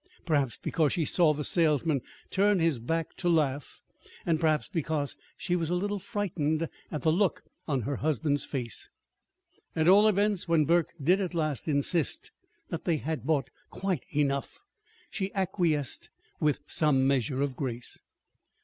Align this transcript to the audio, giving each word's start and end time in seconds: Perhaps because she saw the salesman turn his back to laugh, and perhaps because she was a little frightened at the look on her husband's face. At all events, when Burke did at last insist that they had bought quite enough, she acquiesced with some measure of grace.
Perhaps 0.25 0.57
because 0.57 0.93
she 0.93 1.05
saw 1.05 1.31
the 1.31 1.43
salesman 1.43 2.01
turn 2.31 2.57
his 2.57 2.79
back 2.79 3.15
to 3.17 3.29
laugh, 3.29 3.83
and 4.25 4.39
perhaps 4.39 4.67
because 4.67 5.15
she 5.37 5.55
was 5.55 5.69
a 5.69 5.75
little 5.75 5.99
frightened 5.99 6.67
at 6.91 7.03
the 7.03 7.11
look 7.11 7.43
on 7.67 7.81
her 7.81 7.97
husband's 7.97 8.43
face. 8.43 8.89
At 9.75 9.87
all 9.87 10.07
events, 10.07 10.47
when 10.47 10.65
Burke 10.65 10.95
did 10.99 11.21
at 11.21 11.35
last 11.35 11.67
insist 11.67 12.31
that 12.69 12.85
they 12.85 12.97
had 12.97 13.27
bought 13.27 13.51
quite 13.69 14.05
enough, 14.11 14.57
she 15.11 15.31
acquiesced 15.35 16.09
with 16.39 16.61
some 16.65 17.05
measure 17.05 17.43
of 17.43 17.55
grace. 17.55 18.01